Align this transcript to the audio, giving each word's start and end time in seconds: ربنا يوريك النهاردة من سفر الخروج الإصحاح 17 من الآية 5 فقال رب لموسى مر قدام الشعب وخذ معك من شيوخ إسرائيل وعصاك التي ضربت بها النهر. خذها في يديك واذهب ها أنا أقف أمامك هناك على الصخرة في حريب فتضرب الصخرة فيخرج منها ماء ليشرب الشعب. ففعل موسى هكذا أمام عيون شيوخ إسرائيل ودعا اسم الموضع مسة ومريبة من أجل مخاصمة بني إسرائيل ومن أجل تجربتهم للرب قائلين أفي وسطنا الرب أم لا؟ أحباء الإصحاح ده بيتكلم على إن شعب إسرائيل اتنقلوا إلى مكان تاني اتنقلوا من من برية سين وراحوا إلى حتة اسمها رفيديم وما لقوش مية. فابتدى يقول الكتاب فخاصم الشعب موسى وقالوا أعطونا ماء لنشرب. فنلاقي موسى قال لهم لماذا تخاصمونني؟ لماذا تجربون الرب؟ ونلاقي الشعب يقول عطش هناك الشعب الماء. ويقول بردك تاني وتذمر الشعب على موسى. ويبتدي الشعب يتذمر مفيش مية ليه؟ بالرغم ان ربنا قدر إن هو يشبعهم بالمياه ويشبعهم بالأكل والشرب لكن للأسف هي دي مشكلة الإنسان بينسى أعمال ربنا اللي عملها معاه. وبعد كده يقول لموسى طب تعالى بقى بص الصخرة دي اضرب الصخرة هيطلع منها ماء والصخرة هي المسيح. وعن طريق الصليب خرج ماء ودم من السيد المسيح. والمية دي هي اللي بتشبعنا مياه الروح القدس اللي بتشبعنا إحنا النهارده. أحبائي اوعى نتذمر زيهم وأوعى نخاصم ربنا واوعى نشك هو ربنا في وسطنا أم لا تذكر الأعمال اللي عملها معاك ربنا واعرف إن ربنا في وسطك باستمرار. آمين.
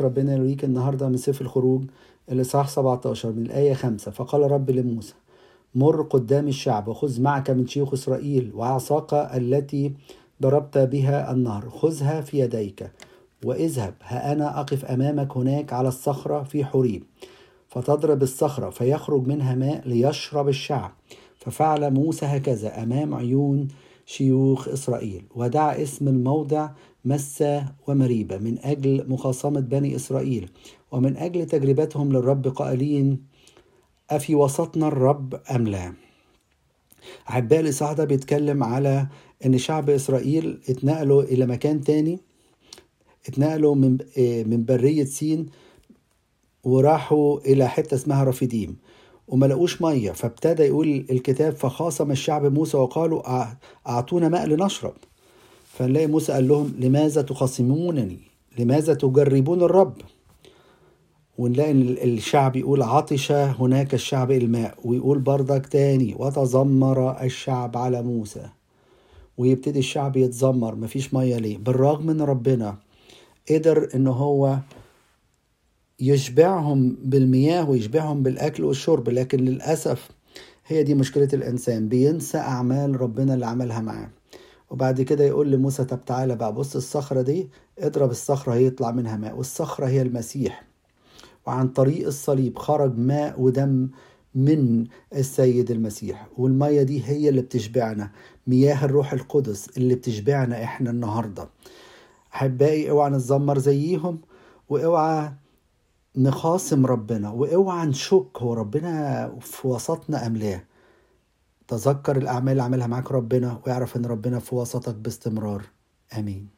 ربنا 0.00 0.36
يوريك 0.36 0.64
النهاردة 0.64 1.08
من 1.08 1.16
سفر 1.16 1.44
الخروج 1.44 1.84
الإصحاح 2.32 2.68
17 2.68 3.32
من 3.32 3.42
الآية 3.42 3.74
5 3.74 4.10
فقال 4.10 4.50
رب 4.50 4.70
لموسى 4.70 5.14
مر 5.74 6.02
قدام 6.02 6.48
الشعب 6.48 6.88
وخذ 6.88 7.20
معك 7.20 7.50
من 7.50 7.66
شيوخ 7.66 7.92
إسرائيل 7.92 8.52
وعصاك 8.54 9.14
التي 9.14 9.92
ضربت 10.42 10.78
بها 10.78 11.32
النهر. 11.32 11.70
خذها 11.70 12.20
في 12.20 12.38
يديك 12.38 12.90
واذهب 13.44 13.94
ها 14.02 14.32
أنا 14.32 14.60
أقف 14.60 14.84
أمامك 14.84 15.36
هناك 15.36 15.72
على 15.72 15.88
الصخرة 15.88 16.42
في 16.42 16.64
حريب 16.64 17.02
فتضرب 17.68 18.22
الصخرة 18.22 18.70
فيخرج 18.70 19.26
منها 19.26 19.54
ماء 19.54 19.88
ليشرب 19.88 20.48
الشعب. 20.48 20.92
ففعل 21.36 21.94
موسى 21.94 22.26
هكذا 22.26 22.82
أمام 22.82 23.14
عيون 23.14 23.68
شيوخ 24.06 24.68
إسرائيل 24.68 25.24
ودعا 25.34 25.82
اسم 25.82 26.08
الموضع 26.08 26.70
مسة 27.04 27.66
ومريبة 27.86 28.38
من 28.38 28.58
أجل 28.58 29.04
مخاصمة 29.08 29.60
بني 29.60 29.96
إسرائيل 29.96 30.48
ومن 30.92 31.16
أجل 31.16 31.46
تجربتهم 31.46 32.12
للرب 32.12 32.48
قائلين 32.48 33.22
أفي 34.10 34.34
وسطنا 34.34 34.88
الرب 34.88 35.34
أم 35.54 35.68
لا؟ 35.68 35.92
أحباء 37.28 37.60
الإصحاح 37.60 37.92
ده 37.92 38.04
بيتكلم 38.04 38.64
على 38.64 39.06
إن 39.46 39.58
شعب 39.58 39.90
إسرائيل 39.90 40.60
اتنقلوا 40.68 41.22
إلى 41.22 41.46
مكان 41.46 41.80
تاني 41.80 42.18
اتنقلوا 43.28 43.74
من 43.74 43.98
من 44.46 44.64
برية 44.64 45.04
سين 45.04 45.46
وراحوا 46.64 47.40
إلى 47.40 47.68
حتة 47.68 47.94
اسمها 47.94 48.24
رفيديم 48.24 48.76
وما 49.28 49.46
لقوش 49.46 49.82
مية. 49.82 50.10
فابتدى 50.10 50.62
يقول 50.62 51.06
الكتاب 51.10 51.52
فخاصم 51.52 52.10
الشعب 52.10 52.52
موسى 52.52 52.76
وقالوا 52.76 53.44
أعطونا 53.88 54.28
ماء 54.28 54.46
لنشرب. 54.46 54.94
فنلاقي 55.72 56.06
موسى 56.06 56.32
قال 56.32 56.48
لهم 56.48 56.74
لماذا 56.78 57.22
تخاصمونني؟ 57.22 58.18
لماذا 58.58 58.94
تجربون 58.94 59.62
الرب؟ 59.62 59.94
ونلاقي 61.38 61.72
الشعب 62.04 62.56
يقول 62.56 62.82
عطش 62.82 63.32
هناك 63.32 63.94
الشعب 63.94 64.30
الماء. 64.30 64.74
ويقول 64.84 65.18
بردك 65.18 65.66
تاني 65.66 66.14
وتذمر 66.18 67.22
الشعب 67.22 67.76
على 67.76 68.02
موسى. 68.02 68.48
ويبتدي 69.38 69.78
الشعب 69.78 70.16
يتذمر 70.16 70.74
مفيش 70.74 71.14
مية 71.14 71.36
ليه؟ 71.36 71.58
بالرغم 71.58 72.10
ان 72.10 72.20
ربنا 72.20 72.76
قدر 73.50 73.88
إن 73.94 74.06
هو 74.06 74.58
يشبعهم 76.00 76.96
بالمياه 77.02 77.70
ويشبعهم 77.70 78.22
بالأكل 78.22 78.64
والشرب 78.64 79.08
لكن 79.08 79.38
للأسف 79.38 80.10
هي 80.66 80.82
دي 80.82 80.94
مشكلة 80.94 81.28
الإنسان 81.32 81.88
بينسى 81.88 82.38
أعمال 82.38 83.00
ربنا 83.00 83.34
اللي 83.34 83.46
عملها 83.46 83.80
معاه. 83.80 84.10
وبعد 84.70 85.00
كده 85.02 85.24
يقول 85.24 85.50
لموسى 85.50 85.84
طب 85.84 86.04
تعالى 86.04 86.36
بقى 86.36 86.52
بص 86.52 86.76
الصخرة 86.76 87.22
دي 87.22 87.48
اضرب 87.78 88.10
الصخرة 88.10 88.54
هيطلع 88.54 88.90
منها 88.90 89.16
ماء 89.16 89.36
والصخرة 89.36 89.86
هي 89.86 90.02
المسيح. 90.02 90.64
وعن 91.46 91.68
طريق 91.68 92.06
الصليب 92.06 92.58
خرج 92.58 92.98
ماء 92.98 93.40
ودم 93.40 93.88
من 94.34 94.84
السيد 95.14 95.70
المسيح. 95.70 96.28
والمية 96.38 96.82
دي 96.82 97.02
هي 97.06 97.28
اللي 97.28 97.40
بتشبعنا 97.42 98.10
مياه 98.46 98.84
الروح 98.84 99.12
القدس 99.12 99.68
اللي 99.76 99.94
بتشبعنا 99.94 100.64
إحنا 100.64 100.90
النهارده. 100.90 101.48
أحبائي 102.34 102.90
اوعى 102.90 103.10
نتذمر 103.10 103.58
زيهم 103.58 104.18
وأوعى 104.68 105.32
نخاصم 106.16 106.86
ربنا 106.86 107.30
واوعى 107.30 107.86
نشك 107.86 108.28
هو 108.38 108.54
ربنا 108.54 109.28
في 109.40 109.68
وسطنا 109.68 110.26
أم 110.26 110.36
لا 110.36 110.60
تذكر 111.68 112.16
الأعمال 112.16 112.52
اللي 112.52 112.62
عملها 112.62 112.86
معاك 112.86 113.12
ربنا 113.12 113.60
واعرف 113.66 113.96
إن 113.96 114.06
ربنا 114.06 114.38
في 114.38 114.54
وسطك 114.54 114.94
باستمرار. 114.94 115.62
آمين. 116.18 116.55